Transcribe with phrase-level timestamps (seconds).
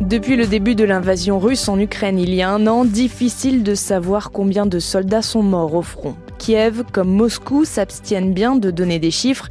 [0.00, 3.74] Depuis le début de l'invasion russe en Ukraine il y a un an, difficile de
[3.74, 6.14] savoir combien de soldats sont morts au front.
[6.38, 9.48] Kiev, comme Moscou, s'abstiennent bien de donner des chiffres,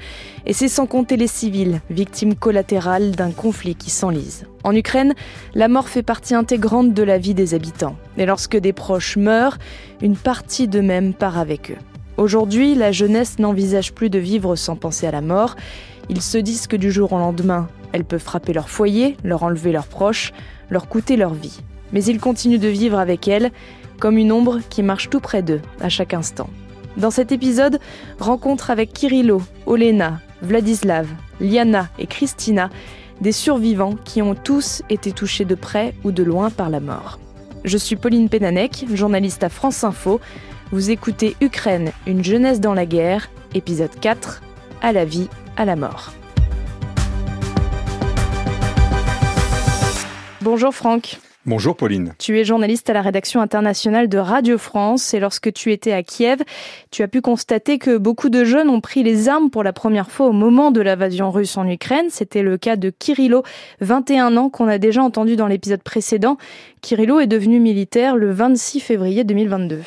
[0.48, 4.48] et c'est sans compter les civils, victimes collatérales d'un conflit qui s'enlise.
[4.64, 5.14] En Ukraine,
[5.54, 9.57] la mort fait partie intégrante de la vie des habitants, et lorsque des proches meurent,
[10.02, 11.95] une partie d'eux-mêmes part avec eux.
[12.18, 15.56] Aujourd'hui, la jeunesse n'envisage plus de vivre sans penser à la mort,
[16.10, 19.71] ils se disent que du jour au lendemain, elle peut frapper leur foyer, leur enlever
[19.71, 20.32] leurs proches,
[20.70, 21.59] leur coûter leur vie.
[21.92, 23.51] Mais ils continuent de vivre avec elle,
[24.00, 26.50] comme une ombre qui marche tout près d'eux, à chaque instant.
[26.97, 27.79] Dans cet épisode,
[28.20, 31.07] rencontre avec Kirilo, Olena, Vladislav,
[31.42, 32.70] Liana et Christina,
[33.20, 37.20] des survivants qui ont tous été touchés de près ou de loin par la mort.
[37.66, 40.22] Je suis Pauline Penanek, journaliste à France Info.
[40.75, 44.42] Vous écoutez Ukraine, une jeunesse dans la guerre, épisode 4,
[44.81, 46.12] à la vie, à la mort.
[50.42, 51.20] Bonjour Franck.
[51.46, 52.14] Bonjour Pauline.
[52.18, 56.03] Tu es journaliste à la rédaction internationale de Radio France et lorsque tu étais à
[56.03, 56.42] Kiev,
[56.92, 60.12] tu as pu constater que beaucoup de jeunes ont pris les armes pour la première
[60.12, 62.08] fois au moment de l'invasion russe en Ukraine.
[62.09, 63.44] C'était le cas de Kirilo,
[63.80, 66.38] 21 ans, qu'on a déjà entendu dans l'épisode précédent.
[66.81, 69.81] Kirilo est devenu militaire le 26 février 2022.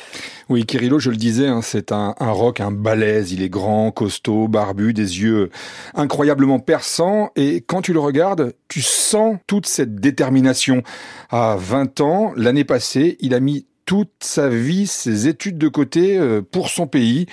[0.49, 3.31] Oui, Kirilo, je le disais, hein, c'est un, un rock, un balèze.
[3.31, 5.51] Il est grand, costaud, barbu, des yeux
[5.93, 7.29] incroyablement perçants.
[7.35, 10.81] Et quand tu le regardes, tu sens toute cette détermination.
[11.29, 16.17] À 20 ans, l'année passée, il a mis toute sa vie, ses études de côté
[16.17, 17.27] euh, pour son pays.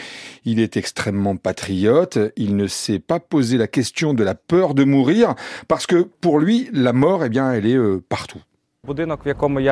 [0.45, 2.19] Il est extrêmement patriote.
[2.37, 5.35] Il ne s'est pas posé la question de la peur de mourir
[5.69, 8.43] parce que pour lui, la mort, eh bien, elle est euh, partout.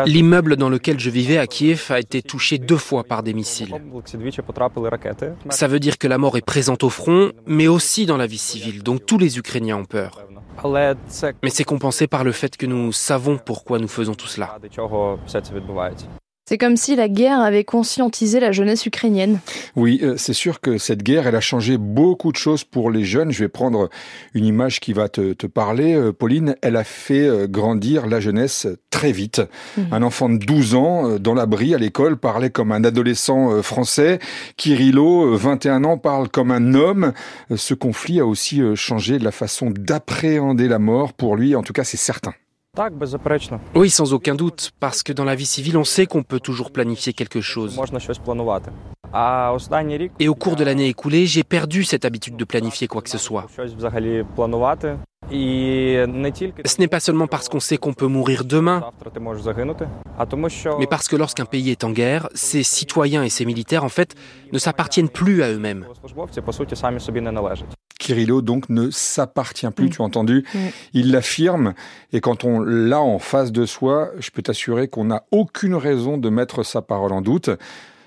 [0.06, 3.74] L'immeuble dans lequel je vivais à Kiev a été touché deux fois par des missiles.
[5.50, 8.38] Ça veut dire que la mort est présente au front, mais aussi dans la vie
[8.38, 10.24] civile, donc tous les Ukrainiens ont peur.
[11.42, 14.58] Mais c'est compensé par le fait que nous savons pourquoi nous faisons tout cela.
[16.46, 19.38] C'est comme si la guerre avait conscientisé la jeunesse ukrainienne.
[19.76, 23.02] Oui, euh, c'est sûr que cette guerre, elle a changé beaucoup de choses pour les
[23.02, 23.32] jeunes.
[23.32, 23.88] Je vais prendre
[24.34, 25.94] une image qui va te, te parler.
[25.94, 29.40] Euh, Pauline, elle a fait euh, grandir la jeunesse très vite.
[29.78, 29.82] Mmh.
[29.92, 34.18] Un enfant de 12 ans, dans l'abri, à l'école, parlait comme un adolescent français.
[34.58, 37.14] Kirilo, 21 ans, parle comme un homme.
[37.56, 41.56] Ce conflit a aussi changé la façon d'appréhender la mort pour lui.
[41.56, 42.34] En tout cas, c'est certain.
[43.74, 46.70] Oui, sans aucun doute, parce que dans la vie civile, on sait qu'on peut toujours
[46.70, 47.78] planifier quelque chose.
[50.18, 53.18] Et au cours de l'année écoulée, j'ai perdu cette habitude de planifier quoi que ce
[53.18, 53.46] soit.
[55.30, 58.84] Ce n'est pas seulement parce qu'on sait qu'on peut mourir demain,
[60.78, 64.14] mais parce que lorsqu'un pays est en guerre, ses citoyens et ses militaires, en fait,
[64.52, 65.86] ne s'appartiennent plus à eux-mêmes.
[67.98, 70.44] Kirilo donc ne s'appartient plus, tu as entendu
[70.92, 71.74] Il l'affirme,
[72.12, 76.18] et quand on l'a en face de soi, je peux t'assurer qu'on n'a aucune raison
[76.18, 77.50] de mettre sa parole en doute.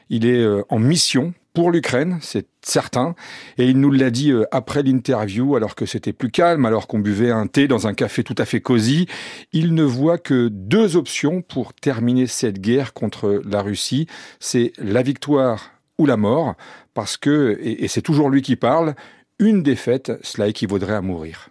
[0.09, 3.15] Il est euh, en mission pour l'Ukraine, c'est certain.
[3.57, 6.99] Et il nous l'a dit euh, après l'interview, alors que c'était plus calme, alors qu'on
[6.99, 9.07] buvait un thé dans un café tout à fait cosy.
[9.53, 14.07] Il ne voit que deux options pour terminer cette guerre contre la Russie.
[14.39, 16.53] C'est la victoire ou la mort,
[16.93, 18.93] parce que, et c'est toujours lui qui parle,
[19.39, 21.49] une défaite, cela équivaudrait à mourir.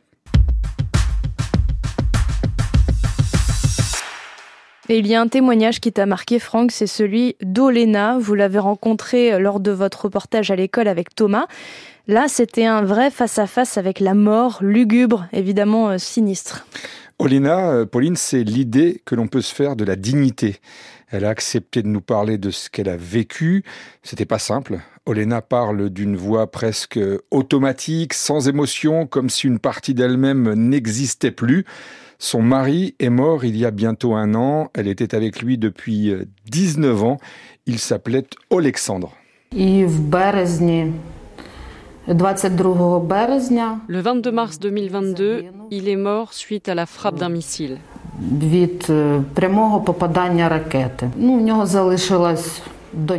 [4.88, 8.18] Et il y a un témoignage qui t'a marqué, Franck, c'est celui d'Olena.
[8.20, 11.46] Vous l'avez rencontré lors de votre reportage à l'école avec Thomas.
[12.06, 16.64] Là, c'était un vrai face-à-face avec la mort, lugubre, évidemment euh, sinistre.
[17.18, 20.56] Olena, euh, Pauline, c'est l'idée que l'on peut se faire de la dignité.
[21.08, 23.64] Elle a accepté de nous parler de ce qu'elle a vécu.
[24.02, 24.80] C'était pas simple.
[25.06, 26.98] Olena parle d'une voix presque
[27.30, 31.64] automatique, sans émotion, comme si une partie d'elle-même n'existait plus.
[32.18, 34.70] Son mari est mort il y a bientôt un an.
[34.74, 36.12] Elle était avec lui depuis
[36.50, 37.16] 19 ans.
[37.66, 39.12] Il s'appelait Alexandre.
[42.08, 47.78] Le 22 mars 2022, il est mort suite à la frappe d'un missile.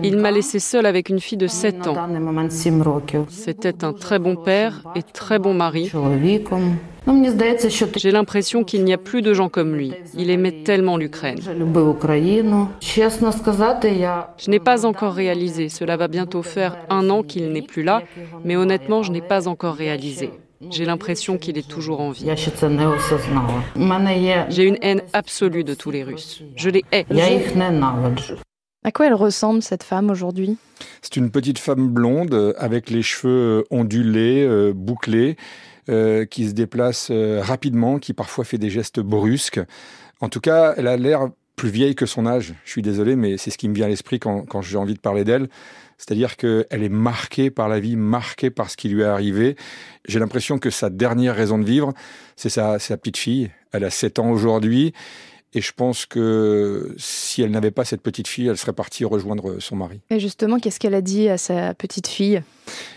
[0.03, 1.95] Il m'a laissé seul avec une fille de 7 ans.
[3.29, 5.91] C'était un très bon père et très bon mari.
[7.95, 9.93] J'ai l'impression qu'il n'y a plus de gens comme lui.
[10.17, 11.39] Il aimait tellement l'Ukraine.
[14.37, 15.69] Je n'ai pas encore réalisé.
[15.69, 18.01] Cela va bientôt faire un an qu'il n'est plus là,
[18.43, 20.31] mais honnêtement, je n'ai pas encore réalisé.
[20.71, 22.29] J'ai l'impression qu'il est toujours en vie.
[24.49, 26.41] J'ai une haine absolue de tous les Russes.
[26.55, 27.05] Je les hais.
[28.87, 30.55] À quoi elle ressemble cette femme aujourd'hui?
[31.01, 35.35] C'est une petite femme blonde euh, avec les cheveux ondulés, bouclés,
[35.87, 39.59] qui se déplace rapidement, qui parfois fait des gestes brusques.
[40.21, 42.53] En tout cas, elle a l'air plus vieille que son âge.
[42.63, 44.93] Je suis désolé, mais c'est ce qui me vient à l'esprit quand, quand j'ai envie
[44.93, 45.49] de parler d'elle.
[45.97, 49.57] C'est-à-dire qu'elle est marquée par la vie, marquée par ce qui lui est arrivé.
[50.07, 51.93] J'ai l'impression que sa dernière raison de vivre,
[52.37, 53.49] c'est sa, sa petite fille.
[53.73, 54.93] Elle a 7 ans aujourd'hui.
[55.53, 59.59] Et je pense que si elle n'avait pas cette petite fille, elle serait partie rejoindre
[59.59, 60.01] son mari.
[60.09, 62.41] Et justement, qu'est-ce qu'elle a dit à sa petite fille?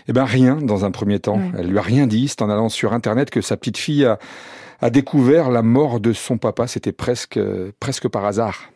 [0.07, 1.39] Eh bien, rien dans un premier temps.
[1.57, 2.27] Elle lui a rien dit.
[2.27, 4.19] C'est en allant sur Internet que sa petite fille a,
[4.81, 6.67] a découvert la mort de son papa.
[6.67, 7.39] C'était presque,
[7.79, 8.69] presque par hasard.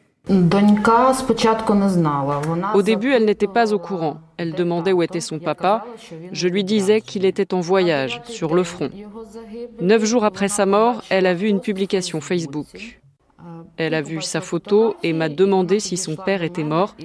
[2.73, 4.17] Au début, elle n'était pas au courant.
[4.37, 5.85] Elle demandait où était son papa.
[6.31, 8.89] Je lui disais qu'il était en voyage, sur le front.
[9.81, 12.99] Neuf jours après sa mort, elle a vu une publication Facebook.
[13.77, 16.95] Elle a vu sa photo et m'a demandé si son père était mort.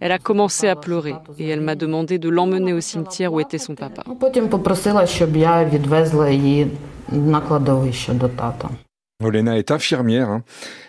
[0.00, 3.58] Elle a commencé à pleurer et elle m'a demandé de l'emmener au cimetière où était
[3.58, 4.02] son papa.
[9.22, 10.28] Olena est infirmière.
[10.28, 10.42] Hein.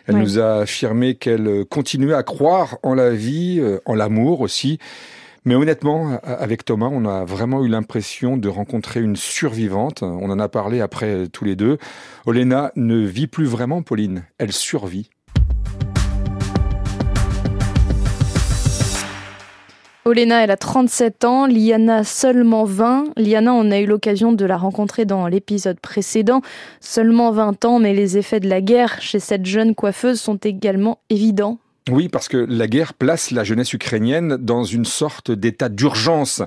[0.06, 4.80] Elle nous a affirmé qu'elle continuait à croire en la vie, euh, en l'amour aussi.
[5.48, 10.04] Mais honnêtement, avec Thomas, on a vraiment eu l'impression de rencontrer une survivante.
[10.04, 11.78] On en a parlé après euh, tous les deux.
[12.26, 14.26] Olena ne vit plus vraiment, Pauline.
[14.40, 15.10] Elle survit.
[20.04, 23.14] Olena, elle a 37 ans, Liana seulement 20.
[23.16, 26.42] Liana, on a eu l'occasion de la rencontrer dans l'épisode précédent.
[26.82, 31.00] Seulement 20 ans, mais les effets de la guerre chez cette jeune coiffeuse sont également
[31.10, 31.58] évidents.
[31.90, 36.42] Oui, parce que la guerre place la jeunesse ukrainienne dans une sorte d'état d'urgence.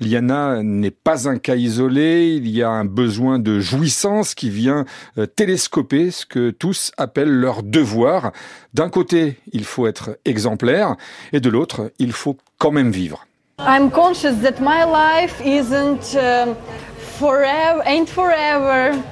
[0.00, 4.84] Liana n'est pas un cas isolé, il y a un besoin de jouissance qui vient
[5.18, 8.32] euh, télescoper ce que tous appellent leur devoir.
[8.72, 10.96] D'un côté, il faut être exemplaire,
[11.32, 13.26] et de l'autre, il faut quand même vivre.
[13.58, 16.16] I'm conscious that my life isn't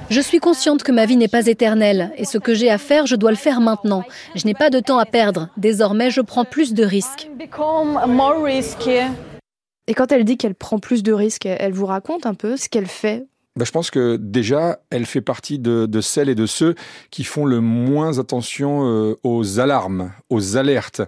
[0.09, 3.05] je suis consciente que ma vie n'est pas éternelle et ce que j'ai à faire,
[3.05, 4.03] je dois le faire maintenant.
[4.35, 5.49] Je n'ai pas de temps à perdre.
[5.57, 7.29] Désormais, je prends plus de risques.
[9.87, 12.69] Et quand elle dit qu'elle prend plus de risques, elle vous raconte un peu ce
[12.69, 16.73] qu'elle fait ben, je pense que déjà, elle fait partie de, celles et de ceux
[17.11, 21.03] qui font le moins attention euh, aux alarmes, aux alertes.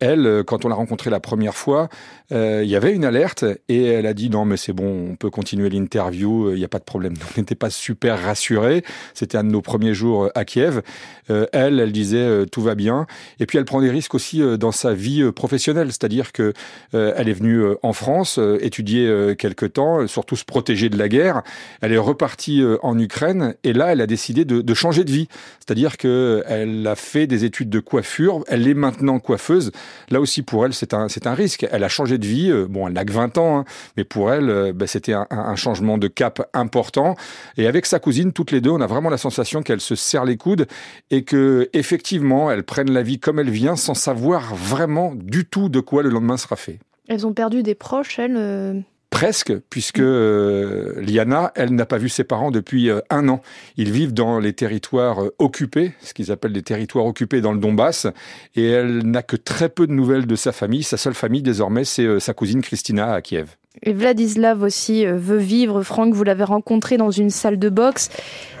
[0.00, 1.88] Elle, euh, quand on l'a rencontrée la première fois,
[2.32, 5.14] euh, il y avait une alerte et elle a dit non mais c'est bon, on
[5.14, 7.14] peut continuer l'interview, il n'y a pas de problème.
[7.36, 8.82] On n'était pas super rassurés.
[9.14, 10.82] C'était un de nos premiers jours à Kiev.
[11.28, 13.06] elle, elle disait tout va bien.
[13.38, 16.54] Et puis elle prend des risques aussi dans sa vie professionnelle, c'est-à-dire que
[16.92, 21.42] elle est venue en France étudier quelque temps, surtout se protéger de la guerre.
[21.84, 25.28] Elle est repartie en Ukraine et là elle a décidé de, changer de vie,
[25.58, 28.42] c'est-à-dire que elle a fait des études de coiffure.
[28.48, 29.70] Elle est maintenant coiffeuse.
[30.10, 31.66] Là aussi, pour elle, c'est un, un risque.
[31.70, 32.50] Elle a changé de vie.
[32.50, 33.64] Euh, bon, elle n'a que 20 ans, hein,
[33.96, 37.16] mais pour elle, euh, bah, c'était un, changement de cap important.
[37.56, 40.24] Et avec sa cousine, toutes les deux, on a vraiment la sensation qu'elles se serrent
[40.24, 40.66] les coudes
[41.10, 45.68] et que, effectivement, elles prennent la vie comme elle vient sans savoir vraiment du tout
[45.68, 46.78] de quoi le lendemain sera fait.
[47.08, 48.80] Elles ont perdu des proches, elles euh,
[49.14, 53.42] Presque, puisque euh, Liana, elle n'a pas vu ses parents depuis euh, un an.
[53.76, 57.60] Ils vivent dans les territoires euh, occupés, ce qu'ils appellent des territoires occupés dans le
[57.60, 58.08] Donbass,
[58.56, 60.82] et elle n'a que très peu de nouvelles de sa famille.
[60.82, 63.50] Sa seule famille désormais, c'est sa cousine Christina à Kiev.
[63.84, 65.84] Et Vladislav aussi veut vivre.
[65.84, 68.10] Franck, vous l'avez rencontré dans une salle de boxe.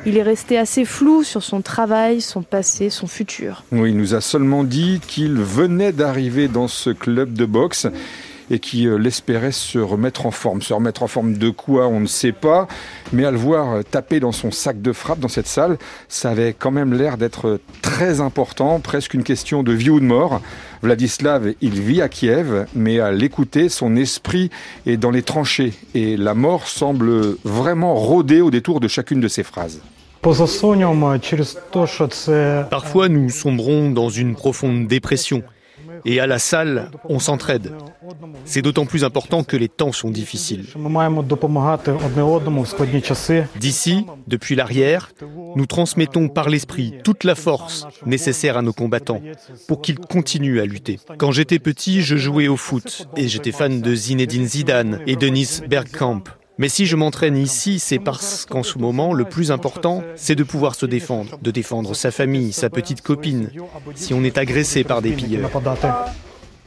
[0.06, 3.64] Il est resté assez flou sur son travail, son passé, son futur.
[3.72, 7.88] Oui, il nous a seulement dit qu'il venait d'arriver dans ce club de boxe
[8.50, 10.62] et qui euh, l'espérait se remettre en forme.
[10.62, 12.68] Se remettre en forme de quoi, on ne sait pas,
[13.12, 16.30] mais à le voir euh, taper dans son sac de frappe dans cette salle, ça
[16.30, 20.40] avait quand même l'air d'être très important, presque une question de vie ou de mort.
[20.82, 24.50] Vladislav, il vit à Kiev, mais à l'écouter, son esprit
[24.86, 29.28] est dans les tranchées et la mort semble vraiment rôder au détour de chacune de
[29.28, 29.80] ses phrases.
[32.70, 35.42] Parfois, nous sombrons dans une profonde dépression
[36.04, 37.72] et à la salle, on s'entraide.
[38.44, 40.64] C'est d'autant plus important que les temps sont difficiles.
[43.60, 45.12] D'ici, depuis l'arrière,
[45.56, 49.20] nous transmettons par l'esprit toute la force nécessaire à nos combattants
[49.68, 50.98] pour qu'ils continuent à lutter.
[51.18, 55.60] Quand j'étais petit, je jouais au foot et j'étais fan de Zinedine Zidane et Denis
[55.68, 56.24] Bergkamp.
[56.58, 60.44] Mais si je m'entraîne ici, c'est parce qu'en ce moment, le plus important, c'est de
[60.44, 63.50] pouvoir se défendre, de défendre sa famille, sa petite copine,
[63.94, 65.50] si on est agressé par des pilleurs.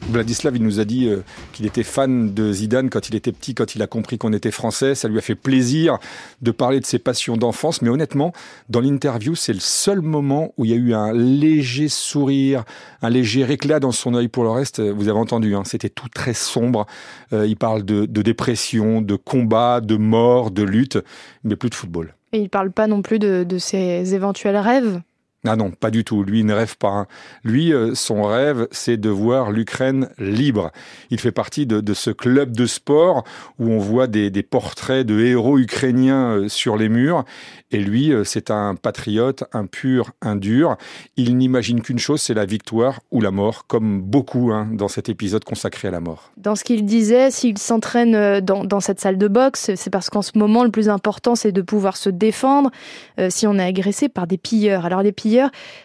[0.10, 3.54] Vladislav, il nous a dit euh, qu'il était fan de Zidane quand il était petit,
[3.54, 4.96] quand il a compris qu'on était français.
[4.96, 5.98] Ça lui a fait plaisir
[6.42, 7.82] de parler de ses passions d'enfance.
[7.82, 8.32] Mais honnêtement,
[8.70, 12.64] dans l'interview, c'est le seul moment où il y a eu un léger sourire,
[13.02, 14.30] un léger éclat dans son œil.
[14.30, 16.86] Pour le reste, vous avez entendu, hein, c'était tout très sombre.
[17.34, 21.00] Euh, il parle de, dépression, de combat, de mort, de lutte,
[21.44, 22.14] mais plus de football.
[22.34, 25.02] Et il parle pas non plus de ses éventuels rêves
[25.46, 26.24] ah non, pas du tout.
[26.24, 26.90] Lui, ne rêve pas.
[26.90, 27.08] Hein.
[27.44, 30.72] Lui, euh, son rêve, c'est de voir l'Ukraine libre.
[31.12, 33.24] Il fait partie de, ce club de sport
[33.60, 37.24] où on voit des, portraits de héros ukrainiens euh, sur les murs.
[37.72, 40.76] Et lui, euh, c'est un patriote, un pur, un dur.
[41.18, 45.08] Il n'imagine qu'une chose, c'est la victoire ou la mort, comme beaucoup hein, dans cet
[45.08, 46.32] épisode consacré à la mort.
[46.38, 50.38] Dans ce qu'il disait, s'il s'entraîne dans, cette salle de boxe, c'est parce qu'en ce
[50.38, 52.72] moment, le plus important, c'est de pouvoir se défendre
[53.30, 54.86] si on est agressé par des pilleurs.
[54.86, 55.27] Alors les pilleurs,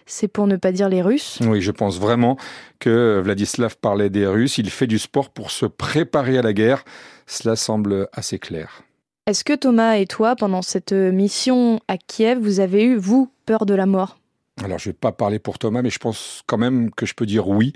[0.07, 1.39] c'est pour ne pas dire les Russes.
[1.43, 2.37] Oui, je pense vraiment
[2.79, 4.59] que Vladislav parlait des Russes.
[4.59, 6.85] Il fait du sport pour se préparer à la guerre.
[7.27, 8.83] Cela semble assez clair.
[9.27, 13.67] Est-ce que Thomas et toi, pendant cette mission à Kiev, vous avez eu, vous, peur
[13.67, 14.19] de la mort?
[14.63, 17.15] Alors, je ne vais pas parler pour Thomas, mais je pense quand même que je
[17.15, 17.73] peux dire oui.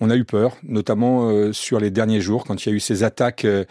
[0.00, 2.80] On a eu peur, notamment euh, sur les derniers jours, quand il y a eu
[2.80, 3.64] ces attaques euh,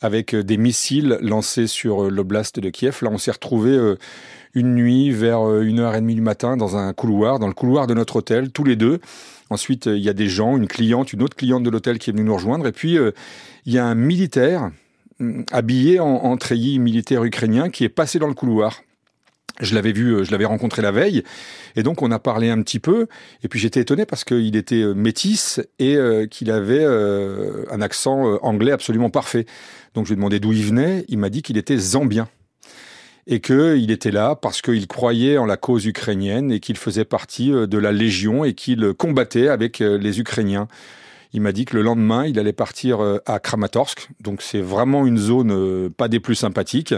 [0.00, 2.98] avec euh, des missiles lancés sur l'oblast de Kiev.
[3.02, 3.96] Là, on s'est retrouvé
[4.54, 7.86] une nuit vers une heure et demie du matin dans un couloir, dans le couloir
[7.86, 9.00] de notre hôtel, tous les deux.
[9.48, 12.12] Ensuite, il y a des gens, une cliente, une autre cliente de l'hôtel qui est
[12.12, 12.66] venue nous rejoindre.
[12.66, 12.98] Et puis,
[13.66, 14.70] il y a un militaire
[15.18, 18.82] mm, habillé en, treillis militaire ukrainien qui est passé dans le couloir.
[19.60, 21.22] Je l'avais vu, euh, je l'avais rencontré la veille,
[21.76, 23.08] et donc on a parlé un petit peu.
[23.42, 28.38] Et puis j'étais étonné parce qu'il était euh, métis et euh, qu'il avait un accent
[28.42, 29.44] anglais absolument parfait.
[29.94, 31.04] Donc je lui ai demandé d'où il venait.
[31.08, 32.28] Il m'a dit qu'il était zambien
[33.26, 37.50] et qu'il était là parce qu'il croyait en la cause ukrainienne et qu'il faisait partie
[37.50, 40.68] de la Légion et qu'il combattait avec les Ukrainiens.
[41.32, 45.18] Il m'a dit que le lendemain, il allait partir à Kramatorsk, donc c'est vraiment une
[45.18, 46.94] zone pas des plus sympathiques.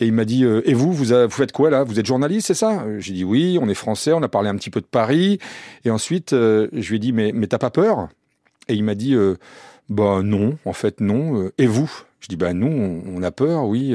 [0.00, 1.84] Et il m'a dit euh, Et vous, vous, faites quoi là?
[1.84, 2.82] Vous êtes journaliste, c'est ça?
[2.82, 5.38] Euh, J'ai dit Oui, on est français, on a parlé un petit peu de Paris.
[5.84, 8.08] Et ensuite, euh, je lui ai dit Mais, t'as pas peur?
[8.68, 9.16] Et il m'a dit
[9.88, 11.50] Bah non, en fait, non.
[11.58, 11.90] Et vous?
[12.20, 13.94] Je dis Bah nous, on, a peur, oui.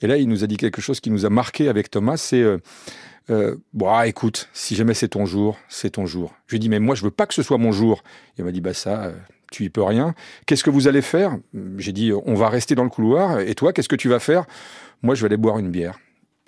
[0.00, 2.42] Et là, il nous a dit quelque chose qui nous a marqué avec Thomas c'est.
[3.30, 6.34] Euh, bon, ah, écoute, si jamais c'est ton jour, c'est ton jour.
[6.46, 8.02] Je lui ai dit, mais moi, je veux pas que ce soit mon jour.
[8.38, 9.12] Il m'a dit, bah ça,
[9.52, 10.14] tu y peux rien.
[10.46, 11.36] Qu'est-ce que vous allez faire?
[11.76, 13.38] J'ai dit, on va rester dans le couloir.
[13.40, 14.46] Et toi, qu'est-ce que tu vas faire?
[15.02, 15.98] Moi je vais aller boire une bière.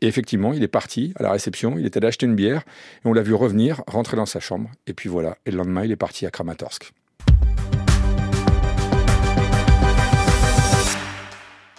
[0.01, 2.63] Et effectivement, il est parti à la réception, il était allé acheter une bière,
[3.05, 5.39] et on l'a vu revenir, rentrer dans sa chambre, et puis voilà.
[5.47, 6.93] Et le lendemain, il est parti à Kramatorsk.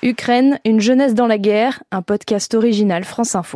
[0.03, 3.51] Ukraine, une jeunesse dans la guerre, un podcast original France Info.